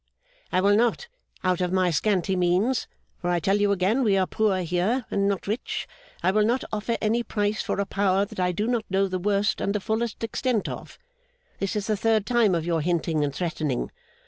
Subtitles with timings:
[0.51, 1.07] I will not
[1.43, 2.87] out of my scanty means
[3.19, 5.87] for I tell you again, we are poor here, and not rich
[6.23, 9.19] I will not offer any price for a power that I do not know the
[9.19, 10.97] worst and the fullest extent of.
[11.59, 13.91] This is the third time of your hinting and threatening.